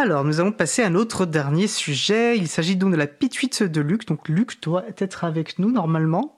[0.00, 2.36] Alors, nous allons passer à un autre dernier sujet.
[2.36, 4.06] Il s'agit donc de la pituite de Luc.
[4.06, 6.36] Donc, Luc doit être avec nous normalement.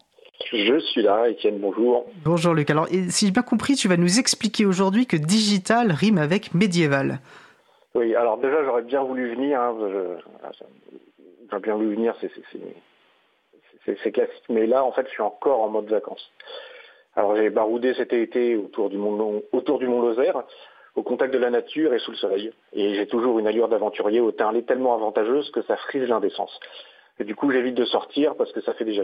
[0.50, 2.06] Je suis là, Étienne, bonjour.
[2.24, 2.70] Bonjour Luc.
[2.70, 7.18] Alors, si j'ai bien compris, tu vas nous expliquer aujourd'hui que digital rime avec médiéval.
[7.94, 9.60] Oui, alors déjà, j'aurais bien voulu venir.
[9.60, 9.76] Hein,
[11.50, 14.44] j'aurais bien voulu venir, c'est classique.
[14.48, 16.32] Mais là, en fait, je suis encore en mode vacances.
[17.14, 20.44] Alors, j'ai baroudé cet été autour du Mont, autour du Mont Lozère
[20.96, 22.52] au contact de la nature et sous le soleil.
[22.72, 26.58] Et j'ai toujours une allure d'aventurier au teint tellement avantageuse que ça frise l'indécence.
[27.18, 29.02] Et du coup, j'évite de sortir parce que ça fait déjà.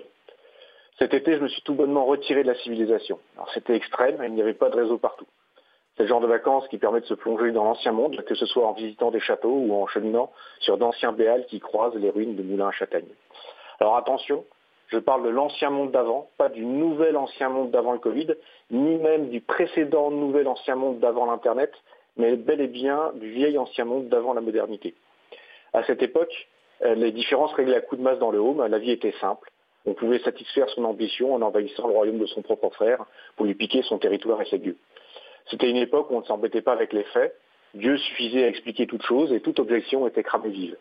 [0.99, 3.19] Cet été, je me suis tout bonnement retiré de la civilisation.
[3.35, 5.27] Alors c'était extrême, il n'y avait pas de réseau partout.
[5.97, 8.47] C'est le genre de vacances qui permet de se plonger dans l'ancien monde, que ce
[8.47, 12.37] soit en visitant des châteaux ou en cheminant sur d'anciens béals qui croisent les ruines
[12.37, 13.09] de moulins à châtaigne.
[13.81, 14.45] Alors attention,
[14.89, 18.35] je parle de l'ancien monde d'avant, pas du nouvel ancien monde d'avant le Covid,
[18.71, 21.73] ni même du précédent nouvel ancien monde d'avant l'Internet,
[22.17, 24.95] mais bel et bien du vieil ancien monde d'avant la modernité.
[25.73, 26.49] À cette époque,
[26.83, 29.51] euh, les différences réglaient à coups de masse dans le home, la vie était simple.
[29.87, 33.05] On pouvait satisfaire son ambition en envahissant le royaume de son propre frère
[33.37, 34.77] pour lui piquer son territoire et ses dieux.
[35.51, 37.37] C'était une époque où on ne s'embêtait pas avec les faits,
[37.75, 40.77] Dieu suffisait à expliquer toute chose et toute objection était cramée vive.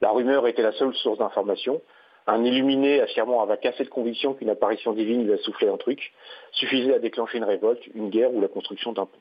[0.00, 1.82] La rumeur était la seule source d'information,
[2.28, 6.12] un illuminé affirmant avec assez de conviction qu'une apparition divine lui a soufflé un truc
[6.52, 9.18] suffisait à déclencher une révolte, une guerre ou la construction d'un pont.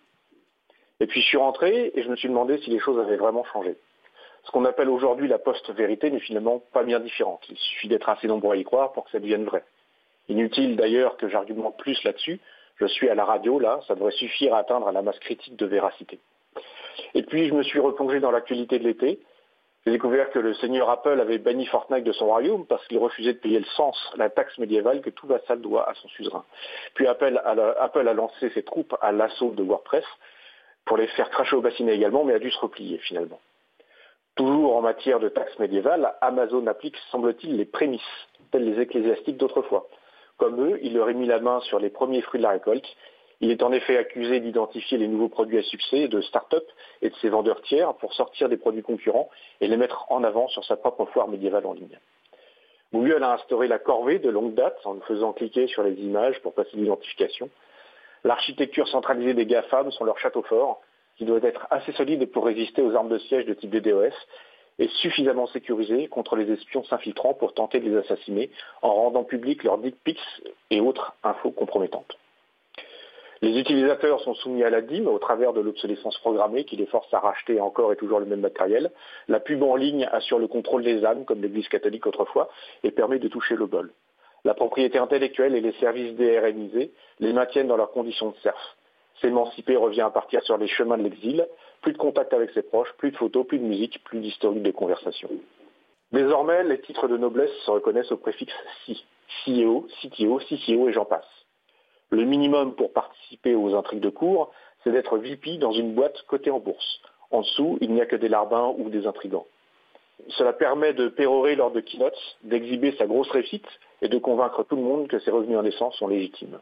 [1.00, 3.46] Et puis je suis rentré et je me suis demandé si les choses avaient vraiment
[3.46, 3.78] changé.
[4.44, 7.42] Ce qu'on appelle aujourd'hui la post-vérité n'est finalement pas bien différente.
[7.50, 9.64] Il suffit d'être assez nombreux à y croire pour que ça devienne vrai.
[10.28, 12.42] Inutile d'ailleurs que j'argumente plus là-dessus.
[12.76, 15.66] Je suis à la radio, là, ça devrait suffire à atteindre la masse critique de
[15.66, 16.20] véracité.
[17.14, 19.20] Et puis je me suis replongé dans l'actualité de l'été
[19.88, 23.32] j'ai découvert que le seigneur Apple avait banni Fortnite de son royaume parce qu'il refusait
[23.32, 26.44] de payer le sens, la taxe médiévale que tout vassal doit à son suzerain.
[26.94, 30.04] Puis Apple a, lancé ses troupes à l'assaut de WordPress
[30.84, 33.40] pour les faire cracher au bassinet également, mais a dû se replier finalement.
[34.36, 38.02] Toujours en matière de taxe médiévale, Amazon applique, semble-t-il, les prémices,
[38.52, 39.88] telles les ecclésiastiques d'autrefois.
[40.36, 42.86] Comme eux, il leur est mis la main sur les premiers fruits de la récolte
[43.40, 46.66] il est en effet accusé d'identifier les nouveaux produits à succès de start-up
[47.02, 49.30] et de ses vendeurs tiers pour sortir des produits concurrents
[49.62, 52.00] et les mettre en avant sur sa propre foire médiévale en ligne.
[52.94, 56.54] Google a instauré la corvée de longue date en faisant cliquer sur les images pour
[56.54, 57.50] passer l'identification.
[58.24, 60.82] L'architecture centralisée des GAFAM sont leur château fort,
[61.18, 64.14] qui doit être assez solide pour résister aux armes de siège de type DDoS
[64.80, 69.64] et suffisamment sécurisé contre les espions s'infiltrant pour tenter de les assassiner en rendant public
[69.64, 70.20] leurs dick pics
[70.70, 72.18] et autres infos compromettantes.
[73.42, 77.14] Les utilisateurs sont soumis à la dîme au travers de l'obsolescence programmée qui les force
[77.14, 78.92] à racheter encore et toujours le même matériel.
[79.28, 82.50] La pub en ligne assure le contrôle des âmes, comme l'Église catholique autrefois,
[82.84, 83.92] et permet de toucher le bol.
[84.44, 88.78] La propriété intellectuelle et les services DRNisés les maintiennent dans leurs conditions de serf.
[89.22, 91.48] S'émanciper revient à partir sur les chemins de l'exil,
[91.82, 94.72] plus de contact avec ses proches, plus de photos, plus de musique, plus d'historique de
[94.72, 95.30] conversation.
[96.12, 98.54] Désormais, les titres de noblesse se reconnaissent au préfixe
[98.86, 99.04] si,
[99.44, 101.26] CEO, CTO, CCO et j'en passe.
[102.10, 104.52] Le minimum pour participer aux intrigues de cours,
[104.84, 107.02] c'est d'être VP dans une boîte cotée en bourse.
[107.32, 109.46] En dessous, il n'y a que des larbins ou des intrigants.
[110.30, 113.68] Cela permet de pérorer lors de keynotes, d'exhiber sa grosse réussite
[114.02, 116.60] et de convaincre tout le monde que ses revenus en essence sont légitimes.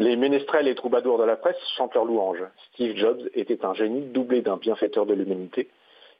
[0.00, 2.44] Les ménestrels et troubadours de la presse chantent leur louange.
[2.72, 5.68] Steve Jobs était un génie doublé d'un bienfaiteur de l'humanité.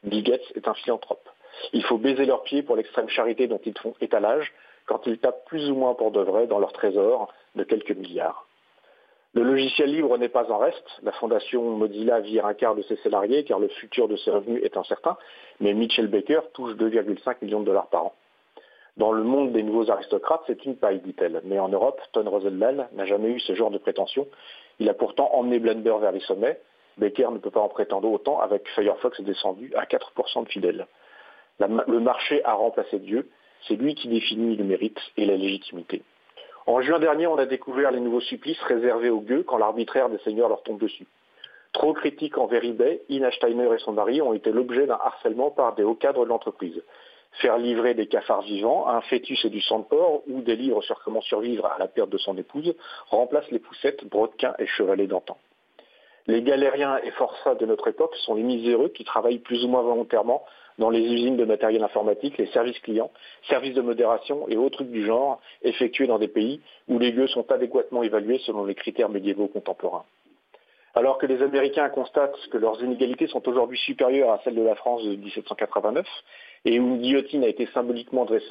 [0.03, 1.28] Bill Gates est un philanthrope.
[1.72, 4.53] Il faut baiser leurs pieds pour l'extrême charité dont ils font étalage
[4.88, 8.47] quand ils tapent plus ou moins pour de vrai dans leur trésor de quelques milliards.
[9.34, 10.88] Le logiciel libre n'est pas en reste.
[11.03, 14.65] La fondation Mozilla vire un quart de ses salariés car le futur de ses revenus
[14.65, 15.16] est incertain,
[15.60, 18.15] mais Mitchell Baker touche 2,5 millions de dollars par an.
[18.97, 21.41] Dans le monde des nouveaux aristocrates, c'est une paille, dit-elle.
[21.44, 24.26] Mais en Europe, Ton Rosendahl n'a jamais eu ce genre de prétention.
[24.81, 26.60] Il a pourtant emmené Blender vers les sommets.
[26.97, 30.87] Baker ne peut pas en prétendre autant avec Firefox descendu à 4% de fidèles.
[31.60, 33.31] le marché a remplacé Dieu
[33.66, 36.02] c'est lui qui définit le mérite et la légitimité.
[36.66, 40.19] En juin dernier, on a découvert les nouveaux supplices réservés aux gueux quand l'arbitraire des
[40.19, 41.06] seigneurs leur tombe dessus.
[41.72, 45.74] Trop critiques envers eBay, Ina Steiner et son mari ont été l'objet d'un harcèlement par
[45.74, 46.82] des hauts cadres de l'entreprise.
[47.40, 50.82] Faire livrer des cafards vivants, un fœtus et du sang de porc, ou des livres
[50.82, 52.75] sur comment survivre à la perte de son épouse,
[53.06, 55.37] remplacent les poussettes, brodequins et chevalets d'antan.
[56.26, 59.82] Les galériens et forçats de notre époque sont les miséreux qui travaillent plus ou moins
[59.82, 60.44] volontairement
[60.78, 63.10] dans les usines de matériel informatique, les services clients,
[63.48, 67.26] services de modération et autres trucs du genre effectués dans des pays où les lieux
[67.28, 70.04] sont adéquatement évalués selon les critères médiévaux contemporains.
[70.94, 74.75] Alors que les Américains constatent que leurs inégalités sont aujourd'hui supérieures à celles de la
[74.75, 76.06] France de 1789
[76.64, 78.48] et où une guillotine a été symboliquement dressée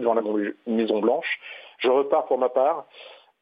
[0.00, 0.22] devant la,
[0.66, 1.40] Maison Blanche,
[1.78, 2.86] je repars pour ma part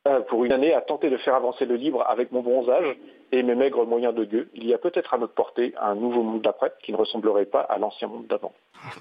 [0.06, 2.96] euh, pour une année à tenter de faire avancer le libre avec mon bronzage
[3.32, 6.22] et mes maigres moyens de Dieu, il y a peut-être à notre portée un nouveau
[6.22, 8.52] monde d'après qui ne ressemblerait pas à l'ancien monde d'avant.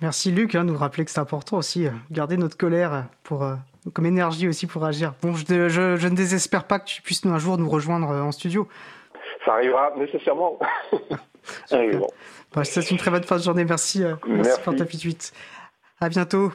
[0.01, 3.56] Merci Luc, hein, nous rappeler que c'est important aussi, euh, garder notre colère pour, euh,
[3.94, 5.13] comme énergie aussi pour agir.
[5.21, 8.68] Bon, je, je, ne désespère pas que tu puisses un jour nous rejoindre en studio.
[9.45, 10.59] Ça arrivera nécessairement.
[11.71, 12.07] Allez, bon.
[12.53, 13.65] bah, je te souhaite une très bonne fin de journée.
[13.65, 14.19] Merci, merci.
[14.27, 15.33] merci pour ta petite
[16.01, 16.45] À bientôt.